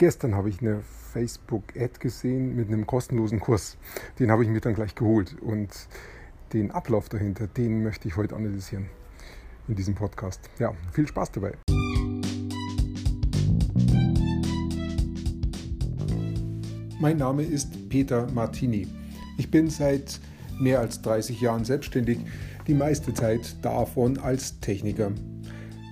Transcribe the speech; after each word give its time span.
Gestern 0.00 0.34
habe 0.34 0.48
ich 0.48 0.62
eine 0.62 0.80
Facebook-Ad 1.12 1.98
gesehen 1.98 2.56
mit 2.56 2.68
einem 2.68 2.86
kostenlosen 2.86 3.38
Kurs. 3.38 3.76
Den 4.18 4.30
habe 4.30 4.42
ich 4.42 4.48
mir 4.48 4.62
dann 4.62 4.72
gleich 4.72 4.94
geholt. 4.94 5.36
Und 5.42 5.68
den 6.54 6.70
Ablauf 6.70 7.10
dahinter, 7.10 7.46
den 7.46 7.82
möchte 7.82 8.08
ich 8.08 8.16
heute 8.16 8.34
analysieren 8.34 8.86
in 9.68 9.74
diesem 9.74 9.94
Podcast. 9.94 10.40
Ja, 10.58 10.72
viel 10.94 11.06
Spaß 11.06 11.32
dabei. 11.32 11.52
Mein 16.98 17.18
Name 17.18 17.42
ist 17.42 17.90
Peter 17.90 18.26
Martini. 18.32 18.88
Ich 19.36 19.50
bin 19.50 19.68
seit 19.68 20.18
mehr 20.58 20.80
als 20.80 21.02
30 21.02 21.42
Jahren 21.42 21.66
selbstständig, 21.66 22.20
die 22.66 22.72
meiste 22.72 23.12
Zeit 23.12 23.54
davon 23.60 24.16
als 24.16 24.60
Techniker. 24.60 25.12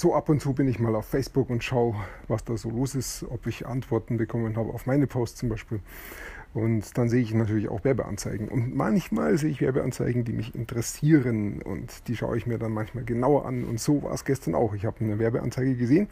So 0.00 0.14
ab 0.14 0.30
und 0.30 0.40
zu 0.40 0.54
bin 0.54 0.66
ich 0.66 0.78
mal 0.78 0.94
auf 0.94 1.04
Facebook 1.04 1.50
und 1.50 1.62
schaue, 1.62 1.94
was 2.26 2.42
da 2.42 2.56
so 2.56 2.70
los 2.70 2.94
ist, 2.94 3.22
ob 3.28 3.46
ich 3.46 3.66
Antworten 3.66 4.16
bekommen 4.16 4.56
habe 4.56 4.72
auf 4.72 4.86
meine 4.86 5.06
Posts 5.06 5.40
zum 5.40 5.50
Beispiel. 5.50 5.80
Und 6.54 6.96
dann 6.96 7.10
sehe 7.10 7.20
ich 7.20 7.34
natürlich 7.34 7.68
auch 7.68 7.84
Werbeanzeigen. 7.84 8.48
Und 8.48 8.74
manchmal 8.74 9.36
sehe 9.36 9.50
ich 9.50 9.60
Werbeanzeigen, 9.60 10.24
die 10.24 10.32
mich 10.32 10.54
interessieren 10.54 11.60
und 11.60 12.08
die 12.08 12.16
schaue 12.16 12.38
ich 12.38 12.46
mir 12.46 12.56
dann 12.56 12.72
manchmal 12.72 13.04
genauer 13.04 13.44
an. 13.44 13.64
Und 13.64 13.78
so 13.78 14.02
war 14.02 14.14
es 14.14 14.24
gestern 14.24 14.54
auch. 14.54 14.72
Ich 14.72 14.86
habe 14.86 15.04
eine 15.04 15.18
Werbeanzeige 15.18 15.76
gesehen, 15.76 16.08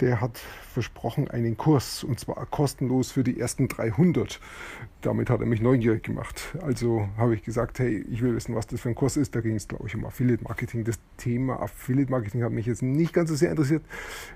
der 0.00 0.20
hat 0.20 0.38
versprochen 0.38 1.28
einen 1.28 1.56
Kurs 1.56 2.04
und 2.04 2.20
zwar 2.20 2.44
kostenlos 2.46 3.12
für 3.12 3.24
die 3.24 3.40
ersten 3.40 3.68
300. 3.68 4.40
Damit 5.00 5.30
hat 5.30 5.40
er 5.40 5.46
mich 5.46 5.60
neugierig 5.60 6.02
gemacht. 6.02 6.56
Also 6.62 7.08
habe 7.16 7.34
ich 7.34 7.42
gesagt, 7.42 7.78
hey, 7.78 8.04
ich 8.10 8.22
will 8.22 8.34
wissen, 8.34 8.54
was 8.54 8.66
das 8.66 8.80
für 8.80 8.88
ein 8.88 8.94
Kurs 8.94 9.16
ist. 9.16 9.34
Da 9.34 9.40
ging 9.40 9.54
es, 9.54 9.68
glaube 9.68 9.86
ich, 9.86 9.94
um 9.94 10.04
Affiliate 10.04 10.42
Marketing. 10.44 10.84
Das 10.84 10.98
Thema 11.16 11.60
Affiliate 11.60 12.10
Marketing 12.10 12.42
hat 12.42 12.52
mich 12.52 12.66
jetzt 12.66 12.82
nicht 12.82 13.12
ganz 13.12 13.30
so 13.30 13.36
sehr 13.36 13.50
interessiert, 13.50 13.84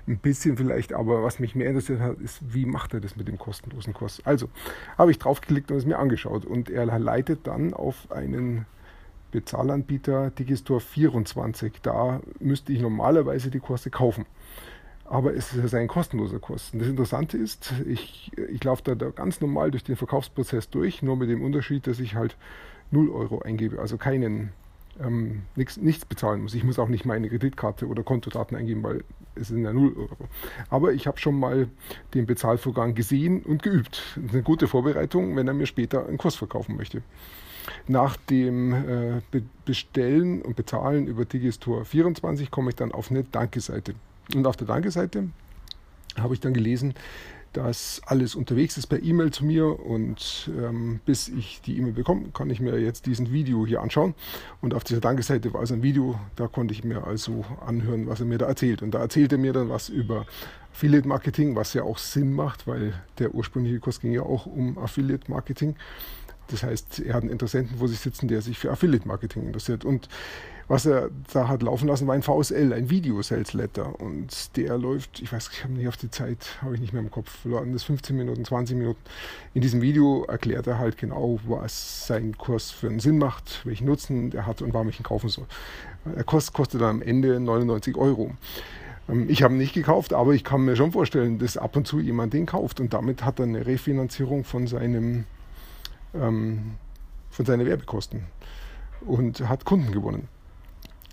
ein 0.07 0.17
bisschen 0.17 0.57
vielleicht, 0.57 0.93
aber 0.93 1.23
was 1.23 1.39
mich 1.39 1.55
mehr 1.55 1.67
interessiert 1.67 1.99
hat, 1.99 2.19
ist, 2.19 2.53
wie 2.53 2.65
macht 2.65 2.93
er 2.93 3.01
das 3.01 3.15
mit 3.15 3.27
dem 3.27 3.37
kostenlosen 3.37 3.93
Kurs? 3.93 4.21
Also 4.25 4.49
habe 4.97 5.11
ich 5.11 5.19
draufgeklickt 5.19 5.71
und 5.71 5.77
es 5.77 5.85
mir 5.85 5.99
angeschaut 5.99 6.45
und 6.45 6.69
er 6.69 6.85
leitet 6.99 7.47
dann 7.47 7.73
auf 7.73 8.11
einen 8.11 8.65
Bezahlanbieter 9.31 10.31
Digistore 10.31 10.81
24. 10.81 11.73
Da 11.81 12.21
müsste 12.39 12.73
ich 12.73 12.81
normalerweise 12.81 13.49
die 13.49 13.59
Kurse 13.59 13.89
kaufen 13.89 14.25
aber 15.11 15.35
es 15.35 15.53
ist 15.53 15.75
ein 15.75 15.89
kostenloser 15.89 16.39
Kurs. 16.39 16.69
Und 16.71 16.79
das 16.79 16.87
Interessante 16.87 17.37
ist, 17.37 17.73
ich, 17.85 18.31
ich 18.49 18.63
laufe 18.63 18.81
da, 18.83 18.95
da 18.95 19.09
ganz 19.09 19.41
normal 19.41 19.69
durch 19.69 19.83
den 19.83 19.97
Verkaufsprozess 19.97 20.69
durch, 20.69 21.01
nur 21.01 21.17
mit 21.17 21.29
dem 21.29 21.43
Unterschied, 21.43 21.85
dass 21.85 21.99
ich 21.99 22.15
halt 22.15 22.37
0 22.91 23.09
Euro 23.09 23.41
eingebe, 23.41 23.79
also 23.79 23.97
keinen 23.97 24.53
ähm, 25.01 25.41
nichts, 25.57 25.75
nichts 25.75 26.05
bezahlen 26.05 26.41
muss. 26.41 26.53
Ich 26.53 26.63
muss 26.63 26.79
auch 26.79 26.87
nicht 26.87 27.05
meine 27.05 27.27
Kreditkarte 27.27 27.87
oder 27.87 28.03
Kontodaten 28.03 28.55
eingeben, 28.55 28.83
weil 28.83 29.03
es 29.35 29.49
sind 29.49 29.65
ja 29.65 29.73
0 29.73 29.97
Euro. 29.97 30.29
Aber 30.69 30.93
ich 30.93 31.07
habe 31.07 31.19
schon 31.19 31.37
mal 31.37 31.67
den 32.13 32.25
Bezahlvorgang 32.25 32.95
gesehen 32.95 33.43
und 33.43 33.63
geübt. 33.63 34.01
Das 34.15 34.25
ist 34.25 34.33
eine 34.33 34.43
gute 34.43 34.69
Vorbereitung, 34.69 35.35
wenn 35.35 35.47
er 35.47 35.53
mir 35.53 35.65
später 35.65 36.07
einen 36.07 36.19
Kurs 36.19 36.35
verkaufen 36.35 36.77
möchte. 36.77 37.01
Nach 37.85 38.15
dem 38.15 38.73
äh, 38.73 39.41
Bestellen 39.65 40.41
und 40.41 40.55
Bezahlen 40.55 41.07
über 41.07 41.25
Digistore 41.25 41.83
24 41.83 42.49
komme 42.49 42.69
ich 42.69 42.75
dann 42.75 42.93
auf 42.93 43.11
eine 43.11 43.25
Danke-Seite. 43.25 43.93
Und 44.33 44.45
auf 44.47 44.57
der 44.57 44.67
Danke-Seite 44.67 45.29
habe 46.17 46.33
ich 46.33 46.39
dann 46.39 46.53
gelesen, 46.53 46.93
dass 47.53 48.01
alles 48.05 48.35
unterwegs 48.35 48.77
ist 48.77 48.87
per 48.87 49.03
E-Mail 49.03 49.31
zu 49.31 49.43
mir 49.43 49.79
und 49.79 50.49
ähm, 50.57 51.01
bis 51.05 51.27
ich 51.27 51.61
die 51.61 51.77
E-Mail 51.77 51.91
bekomme, 51.91 52.29
kann 52.33 52.49
ich 52.49 52.61
mir 52.61 52.79
jetzt 52.79 53.05
diesen 53.05 53.31
Video 53.33 53.65
hier 53.65 53.81
anschauen. 53.81 54.13
Und 54.61 54.73
auf 54.73 54.85
dieser 54.85 55.01
Danke-Seite 55.01 55.53
war 55.53 55.59
also 55.59 55.73
ein 55.73 55.83
Video, 55.83 56.17
da 56.37 56.47
konnte 56.47 56.73
ich 56.73 56.83
mir 56.83 57.05
also 57.05 57.43
anhören, 57.65 58.07
was 58.07 58.21
er 58.21 58.25
mir 58.25 58.37
da 58.37 58.45
erzählt. 58.45 58.81
Und 58.81 58.91
da 58.91 58.99
erzählt 58.99 59.33
er 59.33 59.37
mir 59.37 59.51
dann 59.51 59.69
was 59.69 59.89
über 59.89 60.25
Affiliate 60.71 61.07
Marketing, 61.07 61.55
was 61.55 61.73
ja 61.73 61.83
auch 61.83 61.97
Sinn 61.97 62.33
macht, 62.33 62.67
weil 62.67 62.93
der 63.19 63.35
ursprüngliche 63.35 63.79
Kurs 63.79 63.99
ging 63.99 64.13
ja 64.13 64.23
auch 64.23 64.45
um 64.45 64.77
Affiliate 64.77 65.29
Marketing. 65.29 65.75
Das 66.51 66.63
heißt, 66.63 66.99
er 66.99 67.13
hat 67.13 67.23
einen 67.23 67.31
Interessenten 67.31 67.77
vor 67.77 67.87
sich 67.87 67.99
sitzen, 67.99 68.27
der 68.27 68.41
sich 68.41 68.57
für 68.57 68.71
Affiliate 68.71 69.07
Marketing 69.07 69.45
interessiert. 69.45 69.85
Und 69.85 70.07
was 70.67 70.85
er 70.85 71.09
da 71.33 71.49
hat 71.49 71.63
laufen 71.63 71.87
lassen, 71.87 72.07
war 72.07 72.15
ein 72.15 72.23
VSL, 72.23 72.71
ein 72.71 72.89
Video 72.89 73.21
Sales 73.21 73.53
Letter. 73.53 73.99
Und 73.99 74.55
der 74.55 74.77
läuft, 74.77 75.21
ich 75.21 75.33
weiß, 75.33 75.49
ich 75.51 75.63
habe 75.63 75.73
nicht 75.73 75.87
auf 75.87 75.97
die 75.97 76.09
Zeit, 76.09 76.59
habe 76.61 76.75
ich 76.75 76.81
nicht 76.81 76.93
mehr 76.93 77.01
im 77.01 77.11
Kopf 77.11 77.29
verloren, 77.41 77.73
das 77.73 77.83
15 77.83 78.15
Minuten, 78.15 78.45
20 78.45 78.77
Minuten. 78.77 78.99
In 79.53 79.61
diesem 79.61 79.81
Video 79.81 80.23
erklärt 80.25 80.67
er 80.67 80.79
halt 80.79 80.97
genau, 80.97 81.39
was 81.45 82.07
sein 82.07 82.37
Kurs 82.37 82.71
für 82.71 82.87
einen 82.87 83.01
Sinn 83.01 83.17
macht, 83.17 83.65
welchen 83.65 83.85
Nutzen 83.85 84.29
der 84.29 84.45
hat 84.45 84.61
und 84.61 84.73
warum 84.73 84.87
ich 84.87 84.99
ihn 84.99 85.03
kaufen 85.03 85.29
soll. 85.29 85.45
Der 86.05 86.23
Kurs 86.23 86.53
kostet 86.53 86.81
dann 86.81 86.89
am 86.89 87.01
Ende 87.01 87.39
99 87.39 87.97
Euro. 87.97 88.31
Ähm, 89.09 89.29
ich 89.29 89.43
habe 89.43 89.53
ihn 89.53 89.57
nicht 89.57 89.73
gekauft, 89.73 90.13
aber 90.13 90.33
ich 90.33 90.43
kann 90.43 90.61
mir 90.61 90.75
schon 90.75 90.91
vorstellen, 90.91 91.37
dass 91.37 91.57
ab 91.57 91.75
und 91.75 91.85
zu 91.85 91.99
jemand 91.99 92.33
den 92.33 92.45
kauft 92.45 92.79
und 92.79 92.93
damit 92.93 93.25
hat 93.25 93.39
er 93.39 93.45
eine 93.45 93.65
Refinanzierung 93.65 94.43
von 94.43 94.67
seinem 94.67 95.25
ähm, 96.13 96.75
von 97.29 97.45
seinen 97.45 97.65
Werbekosten 97.65 98.23
und 99.05 99.47
hat 99.47 99.65
Kunden 99.65 99.91
gewonnen. 99.91 100.27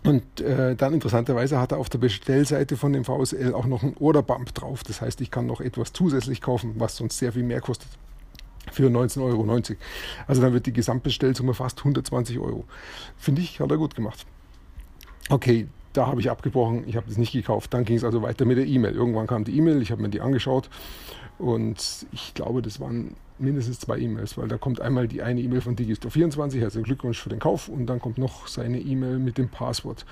Und 0.04 0.40
äh, 0.40 0.76
dann 0.76 0.94
interessanterweise 0.94 1.58
hat 1.58 1.72
er 1.72 1.78
auf 1.78 1.88
der 1.88 1.98
Bestellseite 1.98 2.76
von 2.76 2.92
dem 2.92 3.04
VSL 3.04 3.52
auch 3.52 3.66
noch 3.66 3.82
einen 3.82 3.96
Orderbump 3.98 4.54
drauf. 4.54 4.84
Das 4.84 5.00
heißt, 5.00 5.20
ich 5.20 5.30
kann 5.30 5.46
noch 5.46 5.60
etwas 5.60 5.92
zusätzlich 5.92 6.40
kaufen, 6.40 6.74
was 6.76 6.96
sonst 6.96 7.18
sehr 7.18 7.32
viel 7.32 7.42
mehr 7.42 7.60
kostet. 7.60 7.88
Für 8.70 8.88
19,90 8.88 9.22
Euro. 9.22 9.62
Also 10.26 10.42
dann 10.42 10.52
wird 10.52 10.66
die 10.66 10.72
Gesamtbestellsumme 10.72 11.54
fast 11.54 11.78
120 11.78 12.38
Euro. 12.38 12.64
Finde 13.16 13.40
ich, 13.40 13.60
hat 13.60 13.70
er 13.70 13.78
gut 13.78 13.94
gemacht. 13.94 14.26
Okay, 15.30 15.68
da 15.94 16.06
habe 16.06 16.20
ich 16.20 16.30
abgebrochen, 16.30 16.86
ich 16.86 16.96
habe 16.96 17.06
das 17.08 17.16
nicht 17.16 17.32
gekauft. 17.32 17.72
Dann 17.74 17.84
ging 17.84 17.96
es 17.96 18.04
also 18.04 18.22
weiter 18.22 18.44
mit 18.44 18.58
der 18.58 18.66
E-Mail. 18.66 18.94
Irgendwann 18.94 19.26
kam 19.26 19.44
die 19.44 19.56
E-Mail, 19.56 19.82
ich 19.82 19.90
habe 19.90 20.02
mir 20.02 20.10
die 20.10 20.20
angeschaut 20.20 20.68
und 21.38 22.06
ich 22.12 22.34
glaube, 22.34 22.62
das 22.62 22.78
waren 22.78 23.16
mindestens 23.40 23.80
zwei 23.80 23.98
E-Mails, 23.98 24.36
weil 24.36 24.48
da 24.48 24.58
kommt 24.58 24.80
einmal 24.80 25.08
die 25.08 25.22
eine 25.22 25.40
E-Mail 25.40 25.60
von 25.60 25.76
Digistore24, 25.76 26.58
herzlichen 26.60 26.84
Glückwunsch 26.84 27.18
für 27.18 27.28
den 27.28 27.38
Kauf 27.38 27.68
und 27.68 27.86
dann 27.86 28.00
kommt 28.00 28.18
noch 28.18 28.46
seine 28.46 28.80
E-Mail 28.80 29.18
mit 29.18 29.38
dem 29.38 29.48
Passwort. 29.48 30.04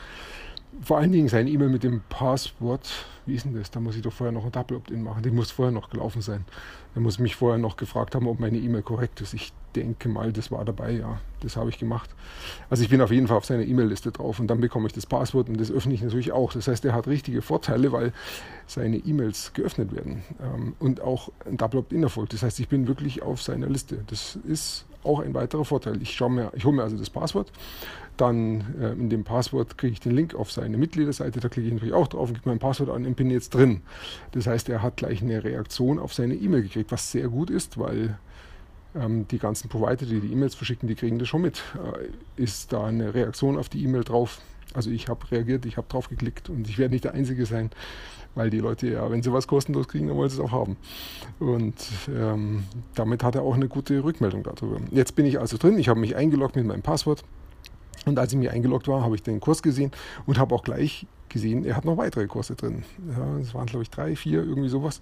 Vor 0.83 0.99
allen 0.99 1.13
Dingen 1.13 1.29
seine 1.29 1.51
E-Mail 1.51 1.69
mit 1.69 1.83
dem 1.83 2.03
Passwort, 2.09 2.89
wie 3.25 3.35
ist 3.35 3.45
denn 3.45 3.55
das? 3.55 3.71
Da 3.71 3.81
muss 3.81 3.97
ich 3.97 4.03
doch 4.03 4.13
vorher 4.13 4.33
noch 4.33 4.45
ein 4.45 4.53
Double 4.53 4.77
Opt-in 4.77 5.03
machen. 5.03 5.23
Die 5.23 5.31
muss 5.31 5.51
vorher 5.51 5.73
noch 5.73 5.91
gelaufen 5.91 6.23
sein. 6.23 6.45
Er 6.95 7.01
muss 7.01 7.19
mich 7.19 7.35
vorher 7.35 7.59
noch 7.59 7.77
gefragt 7.77 8.15
haben, 8.15 8.29
ob 8.29 8.39
meine 8.39 8.59
E-Mail 8.59 8.83
korrekt 8.83 9.21
ist. 9.21 9.35
Ich 9.35 9.53
denke 9.75 10.09
mal, 10.09 10.33
das 10.33 10.51
war 10.51 10.65
dabei, 10.65 10.93
ja. 10.93 11.21
Das 11.41 11.57
habe 11.57 11.71
ich 11.71 11.79
gemacht. 11.79 12.11
Also 12.71 12.83
ich 12.83 12.89
bin 12.89 13.01
auf 13.01 13.11
jeden 13.11 13.27
Fall 13.27 13.37
auf 13.37 13.45
seiner 13.45 13.65
E-Mail-Liste 13.65 14.13
drauf 14.13 14.39
und 14.39 14.47
dann 14.47 14.61
bekomme 14.61 14.87
ich 14.87 14.93
das 14.93 15.07
Passwort 15.07 15.49
und 15.49 15.61
das 15.61 15.71
öffne 15.71 15.93
ich 15.93 16.03
natürlich 16.03 16.33
auch. 16.33 16.53
Das 16.53 16.69
heißt, 16.69 16.85
er 16.85 16.95
hat 16.95 17.07
richtige 17.07 17.43
Vorteile, 17.43 17.93
weil 17.93 18.13
seine 18.67 18.99
E-Mails 18.99 19.53
geöffnet 19.55 19.95
werden 19.95 20.23
ähm, 20.43 20.75
und 20.79 21.01
auch 21.01 21.31
ein 21.47 21.57
Double 21.57 21.81
Opt-in 21.81 22.03
erfolgt. 22.03 22.33
Das 22.33 22.43
heißt, 22.43 22.61
ich 22.61 22.69
bin 22.69 22.87
wirklich 22.87 23.23
auf 23.23 23.43
seiner 23.43 23.69
Liste. 23.69 24.05
Das 24.07 24.37
ist 24.47 24.87
auch 25.07 25.21
ein 25.21 25.35
weiterer 25.35 25.65
Vorteil. 25.65 26.01
Ich, 26.03 26.11
ich 26.11 26.21
hole 26.21 26.77
mir 26.77 26.83
also 26.83 26.97
das 26.97 27.11
Passwort, 27.11 27.53
dann 28.17 28.75
äh, 28.81 28.93
in 28.93 29.11
dem 29.11 29.25
Passwort 29.25 29.79
kriege 29.79 29.93
ich 29.93 30.01
den 30.01 30.13
Link 30.13 30.35
auf 30.35 30.51
seine 30.51 30.77
Mitgliederseite, 30.77 31.41
da 31.41 31.49
klicke 31.49 31.69
ich 31.69 31.75
natürlich 31.75 31.95
auch 31.95 32.09
drauf 32.09 32.29
und 32.29 32.35
gebe 32.35 32.49
mein 32.49 32.59
Passwort 32.59 32.91
an 32.91 33.07
und 33.07 33.17
bin 33.17 33.31
jetzt 33.31 33.55
drin. 33.55 33.83
Das 34.33 34.47
heißt, 34.47 34.69
er 34.69 34.83
hat 34.83 34.97
gleich 34.97 35.23
eine 35.23 35.45
Reaktion 35.45 35.99
auf 35.99 36.15
seine 36.15 36.35
E-Mail 36.35 36.63
gekriegt, 36.63 36.93
was 36.93 37.13
sehr 37.13 37.29
gut 37.29 37.51
ist, 37.51 37.79
weil 37.79 38.19
ähm, 38.99 39.29
die 39.29 39.39
ganzen 39.39 39.69
Provider, 39.69 40.07
die 40.07 40.21
die 40.21 40.33
E-Mails 40.33 40.55
verschicken, 40.55 40.89
die 40.89 40.95
kriegen 40.95 41.19
das 41.19 41.29
schon 41.29 41.43
mit. 41.43 41.63
Äh, 41.75 42.43
ist 42.43 42.73
da 42.73 42.85
eine 42.85 43.15
Reaktion 43.15 43.59
auf 43.59 43.69
die 43.69 43.83
E-Mail 43.85 44.05
drauf? 44.05 44.41
Also 44.75 44.91
ich 44.91 45.09
habe 45.09 45.31
reagiert, 45.31 45.65
ich 45.67 45.77
habe 45.77 45.87
drauf 45.89 46.09
geklickt 46.09 46.51
und 46.51 46.69
ich 46.69 46.79
werde 46.79 46.93
nicht 46.93 47.05
der 47.05 47.15
Einzige 47.15 47.47
sein, 47.47 47.71
weil 48.35 48.51
die 48.51 48.59
Leute 48.59 48.89
ja, 48.89 49.11
wenn 49.11 49.23
sie 49.23 49.33
was 49.33 49.47
kostenlos 49.47 49.89
kriegen, 49.89 50.09
dann 50.09 50.17
wollen 50.17 50.29
sie 50.29 50.37
es 50.37 50.41
auch 50.41 50.53
haben. 50.53 50.77
Und 51.39 51.75
ähm, 52.15 52.65
damit 52.95 53.23
hat 53.23 53.35
er 53.35 53.43
auch 53.43 53.55
eine 53.55 53.69
gute 53.69 54.05
Rückmeldung 54.05 54.43
darüber. 54.43 54.79
Jetzt 54.91 55.17
bin 55.17 55.25
ich 55.25 55.41
also 55.41 55.57
drin, 55.57 55.79
ich 55.79 55.89
habe 55.89 56.01
mich 56.01 56.17
eingeloggt 56.17 56.57
mit 56.57 56.67
meinem 56.67 56.83
Passwort. 56.83 57.25
Und 58.05 58.19
als 58.19 58.33
ich 58.33 58.39
mich 58.39 58.51
eingeloggt 58.51 58.87
war, 58.87 59.03
habe 59.03 59.17
ich 59.17 59.23
den 59.23 59.41
Kurs 59.41 59.63
gesehen 59.63 59.91
und 60.27 60.39
habe 60.39 60.55
auch 60.55 60.63
gleich 60.63 61.07
gesehen, 61.29 61.65
er 61.65 61.77
hat 61.77 61.85
noch 61.85 61.97
weitere 61.97 62.27
Kurse 62.27 62.55
drin. 62.55 62.85
Ja, 63.09 63.39
das 63.39 63.53
waren, 63.53 63.67
glaube 63.67 63.83
ich, 63.83 63.91
drei, 63.91 64.15
vier, 64.15 64.45
irgendwie 64.45 64.69
sowas. 64.69 65.01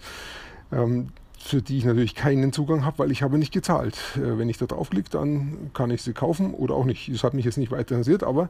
Ähm, 0.73 1.09
für 1.45 1.61
die 1.61 1.77
ich 1.77 1.85
natürlich 1.85 2.15
keinen 2.15 2.55
Zugang 2.55 2.87
habe, 2.87 3.01
weil 3.01 3.11
ich 3.11 3.23
habe 3.23 3.37
nicht 3.37 3.53
gezahlt. 3.53 3.99
Äh, 4.17 4.39
wenn 4.39 4.49
ich 4.49 4.57
da 4.57 4.65
draufklicke, 4.65 5.11
dann 5.11 5.71
kann 5.75 5.91
ich 5.91 6.01
sie 6.01 6.15
kaufen 6.15 6.55
oder 6.55 6.75
auch 6.75 6.87
nicht. 6.87 7.13
Das 7.13 7.23
hat 7.23 7.35
mich 7.35 7.45
jetzt 7.45 7.59
nicht 7.59 7.71
weiter 7.71 7.95
interessiert, 7.97 8.25
aber 8.25 8.49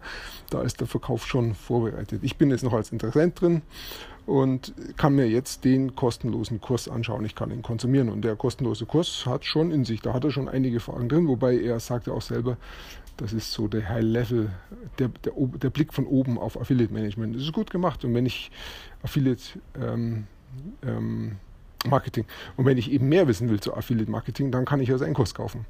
da 0.51 0.63
ist 0.63 0.79
der 0.81 0.87
Verkauf 0.87 1.27
schon 1.27 1.55
vorbereitet. 1.55 2.21
Ich 2.23 2.37
bin 2.37 2.51
jetzt 2.51 2.63
noch 2.63 2.73
als 2.73 2.93
Interessent 2.93 3.41
drin 3.41 3.63
und 4.27 4.73
kann 4.97 5.17
mir 5.17 5.29
jetzt 5.29 5.65
den 5.65 5.97
kostenlosen 5.97 6.61
Kurs 6.61 6.89
anschauen. 6.89 7.25
Ich 7.25 7.35
kann 7.35 7.51
ihn 7.51 7.63
konsumieren 7.63 8.09
und 8.09 8.23
der 8.23 8.37
kostenlose 8.37 8.87
Kurs 8.87 9.27
hat 9.27 9.45
schon 9.45 9.73
in 9.73 9.85
sich, 9.85 10.01
da 10.01 10.15
hat 10.15 10.23
er 10.23 10.31
schon 10.31 10.49
einige 10.49 10.79
Fragen 10.79 11.09
drin, 11.09 11.27
wobei 11.27 11.59
er 11.59 11.81
sagte 11.81 12.13
auch 12.13 12.23
selber, 12.23 12.59
das 13.17 13.33
ist 13.33 13.51
so 13.51 13.67
der 13.67 13.89
High 13.89 14.05
Level, 14.05 14.51
der, 15.01 15.09
der, 15.25 15.33
der 15.35 15.71
Blick 15.71 15.93
von 15.93 16.07
oben 16.07 16.39
auf 16.39 16.61
Affiliate 16.61 16.93
Management. 16.93 17.35
Das 17.35 17.43
ist 17.43 17.53
gut 17.53 17.71
gemacht 17.71 18.05
und 18.05 18.15
wenn 18.15 18.25
ich 18.25 18.53
Affiliate 19.03 19.43
ähm, 19.81 20.29
ähm, 20.87 21.39
Marketing 21.89 22.25
und 22.57 22.65
wenn 22.65 22.79
ich 22.79 22.91
eben 22.91 23.09
mehr 23.09 23.29
wissen 23.29 23.49
will 23.49 23.61
zu 23.61 23.75
Affiliate 23.75 24.11
Marketing, 24.11 24.51
dann 24.51 24.65
kann 24.65 24.81
ich 24.81 24.91
also 24.91 25.05
einen 25.05 25.15
Kurs 25.15 25.35
kaufen. 25.35 25.67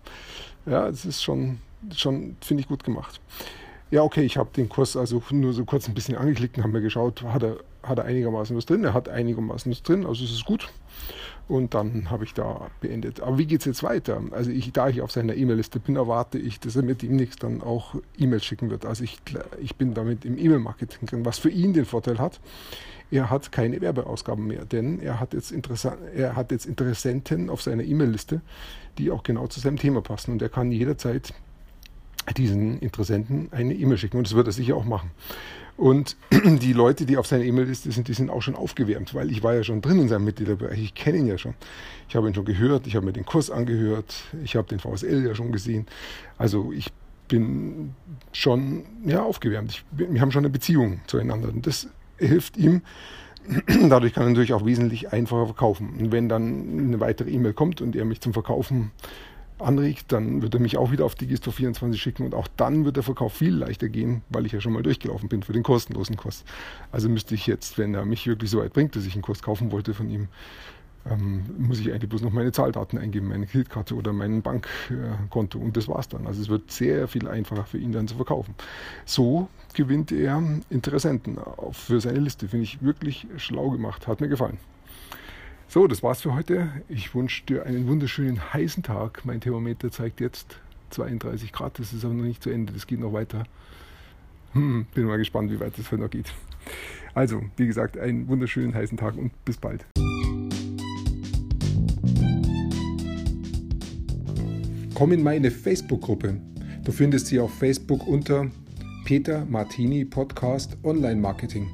Ja, 0.67 0.89
das 0.89 1.05
ist 1.05 1.23
schon, 1.23 1.59
schon 1.95 2.37
finde 2.41 2.63
ich 2.63 2.69
gut 2.69 2.85
gemacht. 2.85 3.21
Ja, 3.95 4.03
okay, 4.03 4.23
ich 4.23 4.37
habe 4.37 4.51
den 4.57 4.69
Kurs 4.69 4.97
also 4.97 5.23
nur 5.31 5.53
so 5.53 5.65
kurz 5.65 5.87
ein 5.87 5.95
bisschen 5.95 6.17
angeklickt 6.17 6.57
und 6.57 6.65
habe 6.65 6.73
mir 6.73 6.81
geschaut, 6.81 7.23
hat 7.23 7.45
er, 7.45 7.59
hat 7.85 7.99
er 7.99 8.05
einigermaßen 8.05 8.57
was 8.57 8.67
drin? 8.67 8.83
Er 8.83 8.93
hat 8.93 9.09
einigermaßen 9.09 9.71
was 9.71 9.85
drin, 9.85 10.05
also 10.05 10.25
es 10.25 10.33
ist 10.33 10.45
gut. 10.45 10.69
Und 11.47 11.75
dann 11.75 12.11
habe 12.11 12.25
ich 12.25 12.35
da 12.35 12.73
beendet. 12.81 13.21
Aber 13.21 13.39
wie 13.39 13.47
geht 13.47 13.61
es 13.61 13.67
jetzt 13.67 13.85
weiter? 13.85 14.21
Also 14.33 14.51
ich, 14.51 14.73
da 14.73 14.89
ich 14.89 15.01
auf 15.01 15.13
seiner 15.13 15.37
E-Mail-Liste 15.37 15.79
bin, 15.79 15.95
erwarte 15.95 16.39
ich, 16.39 16.59
dass 16.59 16.75
er 16.75 16.83
mir 16.83 16.97
demnächst 16.97 17.45
dann 17.45 17.63
auch 17.63 17.95
E-Mails 18.19 18.45
schicken 18.45 18.69
wird. 18.69 18.85
Also 18.85 19.05
ich, 19.05 19.19
ich 19.61 19.77
bin 19.77 19.95
damit 19.95 20.25
im 20.25 20.39
E-Mail-Marketing 20.39 21.07
drin, 21.07 21.25
was 21.25 21.39
für 21.39 21.51
ihn 21.51 21.73
den 21.73 21.85
Vorteil 21.85 22.19
hat, 22.19 22.41
er 23.13 23.31
hat 23.31 23.53
keine 23.53 23.81
Werbeausgaben 23.81 24.45
mehr, 24.45 24.65
denn 24.65 24.99
er 24.99 25.21
hat 25.21 25.35
jetzt, 25.35 25.55
er 26.17 26.35
hat 26.35 26.51
jetzt 26.51 26.67
Interessenten 26.67 27.49
auf 27.49 27.63
seiner 27.63 27.85
E-Mail-Liste, 27.85 28.41
die 28.99 29.13
auch 29.13 29.23
genau 29.23 29.47
zu 29.47 29.61
seinem 29.61 29.77
Thema 29.77 30.01
passen. 30.01 30.33
Und 30.33 30.43
er 30.43 30.49
kann 30.49 30.73
jederzeit 30.73 31.33
diesen 32.33 32.79
Interessenten 32.81 33.49
eine 33.51 33.75
E-Mail 33.75 33.99
schicken 33.99 34.19
und 34.19 34.27
das 34.27 34.35
wird 34.35 34.47
er 34.47 34.53
sicher 34.53 34.77
auch 34.77 34.85
machen. 34.85 35.11
Und 35.77 36.17
die 36.31 36.73
Leute, 36.73 37.05
die 37.05 37.17
auf 37.17 37.27
seiner 37.27 37.45
E-Mail-Liste 37.45 37.91
sind, 37.91 38.09
die 38.09 38.15
sind 38.15 38.31
auch 38.31 38.43
schon 38.43 38.55
aufgewärmt, 38.55 39.15
weil 39.15 39.31
ich 39.31 39.43
war 39.43 39.55
ja 39.55 39.65
schon 39.65 39.83
drin 39.83 39.99
in 39.99 40.09
seinem 40.09 40.25
Mitgliederbereich. 40.25 40.81
Ich 40.81 40.95
kenne 40.95 41.19
ihn 41.19 41.27
ja 41.27 41.39
schon. 41.39 41.55
Ich 42.09 42.17
habe 42.17 42.29
ihn 42.29 42.35
schon 42.35 42.45
gehört, 42.45 42.87
ich 42.87 42.97
habe 42.97 43.07
mir 43.07 43.13
den 43.13 43.25
Kurs 43.25 43.51
angehört, 43.51 44.15
ich 44.45 44.57
habe 44.57 44.69
den 44.69 44.79
VSL 44.79 45.27
ja 45.27 45.35
schon 45.35 45.51
gesehen. 45.51 45.87
Also 46.39 46.73
ich 46.73 46.93
bin 47.29 47.95
schon 48.33 48.85
ja, 49.05 49.23
aufgewärmt. 49.23 49.73
Ich, 49.73 49.85
wir 49.91 50.21
haben 50.21 50.31
schon 50.31 50.45
eine 50.45 50.51
Beziehung 50.51 51.01
zueinander. 51.07 51.49
Und 51.49 51.67
das 51.67 51.89
hilft 52.19 52.57
ihm. 52.57 52.83
Dadurch 53.89 54.15
kann 54.15 54.25
er 54.25 54.31
natürlich 54.31 54.53
auch 54.53 54.65
wesentlich 54.65 55.13
einfacher 55.13 55.47
verkaufen. 55.47 55.95
Und 55.99 56.13
wenn 56.13 56.29
dann 56.29 56.79
eine 56.79 57.01
weitere 57.01 57.31
E-Mail 57.31 57.53
kommt 57.53 57.81
und 57.81 57.97
er 57.97 58.05
mich 58.05 58.21
zum 58.21 58.33
Verkaufen 58.33 58.93
anregt, 59.59 60.13
dann 60.13 60.43
wird 60.43 60.55
er 60.55 60.61
mich 60.61 60.77
auch 60.77 60.91
wieder 60.91 61.05
auf 61.05 61.15
Digisto 61.15 61.51
24 61.51 62.01
schicken 62.01 62.25
und 62.25 62.35
auch 62.35 62.49
dann 62.57 62.85
wird 62.85 62.97
der 62.97 63.03
Verkauf 63.03 63.35
viel 63.35 63.55
leichter 63.55 63.89
gehen, 63.89 64.23
weil 64.29 64.47
ich 64.47 64.53
ja 64.53 64.61
schon 64.61 64.73
mal 64.73 64.83
durchgelaufen 64.83 65.29
bin 65.29 65.43
für 65.43 65.53
den 65.53 65.63
kostenlosen 65.63 66.17
Kurs. 66.17 66.45
Also 66.93 67.09
müsste 67.09 67.35
ich 67.35 67.47
jetzt, 67.47 67.79
wenn 67.79 67.95
er 67.95 68.05
mich 68.05 68.27
wirklich 68.27 68.51
so 68.51 68.59
weit 68.59 68.73
bringt, 68.73 68.97
dass 68.97 69.07
ich 69.07 69.15
einen 69.15 69.23
Kurs 69.23 69.43
kaufen 69.43 69.71
wollte 69.73 69.95
von 69.95 70.11
ihm, 70.11 70.29
ähm, 71.11 71.45
muss 71.59 71.81
ich 71.81 71.93
eigentlich 71.93 72.09
bloß 72.09 72.23
noch 72.23 72.33
meine 72.33 72.53
Zahldaten 72.53 72.99
eingeben, 72.99 73.29
meine 73.29 73.47
Kreditkarte 73.47 73.95
oder 73.95 74.13
mein 74.13 74.43
Bankkonto 74.43 75.59
und 75.59 75.77
das 75.77 75.87
war's 75.87 76.09
dann. 76.09 76.27
Also 76.27 76.41
es 76.41 76.49
wird 76.49 76.71
sehr 76.71 77.09
viel 77.09 77.29
einfacher 77.29 77.65
für 77.65 77.79
ihn 77.79 77.93
dann 77.93 78.09
zu 78.09 78.17
verkaufen. 78.17 78.55
So 79.05 79.49
gewinnt 79.75 80.13
er 80.13 80.43
Interessenten 80.71 81.39
für 81.73 82.01
seine 82.01 82.21
Liste. 82.21 82.49
Finde 82.49 82.65
ich 82.65 82.83
wirklich 82.83 83.27
schlau 83.37 83.71
gemacht, 83.71 84.07
hat 84.07 84.21
mir 84.21 84.29
gefallen. 84.29 84.59
So, 85.75 85.89
das 85.89 86.05
war's 86.05 86.23
für 86.23 86.33
heute. 86.37 86.69
Ich 86.89 87.17
wünsche 87.17 87.47
dir 87.47 87.67
einen 87.67 87.89
wunderschönen 87.89 88.55
heißen 88.55 88.85
Tag. 88.85 89.25
Mein 89.25 89.41
Thermometer 89.41 89.91
zeigt 89.91 90.21
jetzt 90.21 90.61
32 90.91 91.51
Grad. 91.51 91.81
Das 91.81 91.93
ist 91.93 92.05
aber 92.05 92.15
noch 92.15 92.23
nicht 92.23 92.45
zu 92.45 92.51
Ende. 92.51 92.73
Das 92.73 92.87
geht 92.87 93.01
noch 93.01 93.13
weiter. 93.13 93.43
Hm, 94.53 94.87
bin 94.95 95.07
mal 95.07 95.19
gespannt, 95.19 95.51
wie 95.51 95.59
weit 95.59 95.77
das 95.77 95.91
heute 95.91 96.03
noch 96.03 96.11
geht. 96.11 96.33
Also, 97.13 97.43
wie 97.57 97.67
gesagt, 97.67 97.99
einen 97.99 98.29
wunderschönen 98.29 98.73
heißen 98.73 98.97
Tag 98.99 99.17
und 99.17 99.33
bis 99.45 99.57
bald. 99.57 99.85
Komm 104.95 105.11
in 105.11 105.25
meine 105.25 105.51
Facebook-Gruppe. 105.51 106.41
Du 106.85 106.93
findest 106.93 107.27
sie 107.27 107.41
auf 107.41 107.53
Facebook 107.53 108.07
unter 108.07 108.49
Peter 109.05 109.45
Martini 109.45 110.05
Podcast 110.05 110.77
Online 110.85 111.21
Marketing. 111.21 111.69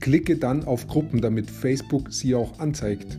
Klicke 0.00 0.36
dann 0.36 0.64
auf 0.64 0.88
Gruppen, 0.88 1.20
damit 1.20 1.48
Facebook 1.48 2.12
sie 2.12 2.34
auch 2.34 2.58
anzeigt. 2.58 3.18